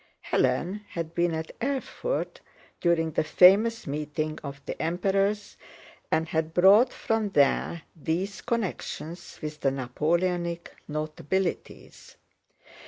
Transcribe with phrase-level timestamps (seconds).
[0.31, 2.41] Hélène had been at Erfurt
[2.79, 5.57] during the famous meeting of the Emperors
[6.11, 12.15] and had brought from there these connections with the Napoleonic notabilities.